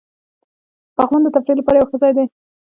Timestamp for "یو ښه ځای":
1.77-2.11